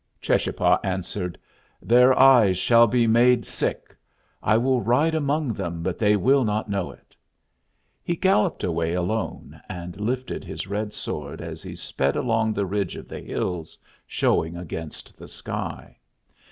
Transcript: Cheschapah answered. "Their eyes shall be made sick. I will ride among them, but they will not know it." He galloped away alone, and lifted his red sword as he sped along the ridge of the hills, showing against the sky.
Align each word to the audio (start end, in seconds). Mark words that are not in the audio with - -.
Cheschapah 0.19 0.79
answered. 0.83 1.37
"Their 1.79 2.19
eyes 2.19 2.57
shall 2.57 2.87
be 2.87 3.05
made 3.05 3.45
sick. 3.45 3.95
I 4.41 4.57
will 4.57 4.81
ride 4.81 5.13
among 5.13 5.53
them, 5.53 5.83
but 5.83 5.99
they 5.99 6.15
will 6.15 6.43
not 6.43 6.67
know 6.71 6.89
it." 6.89 7.15
He 8.01 8.15
galloped 8.15 8.63
away 8.63 8.93
alone, 8.93 9.61
and 9.69 10.01
lifted 10.01 10.43
his 10.43 10.65
red 10.65 10.91
sword 10.91 11.39
as 11.39 11.61
he 11.61 11.75
sped 11.75 12.15
along 12.15 12.53
the 12.55 12.65
ridge 12.65 12.95
of 12.95 13.07
the 13.07 13.19
hills, 13.19 13.77
showing 14.07 14.57
against 14.57 15.19
the 15.19 15.27
sky. 15.27 15.99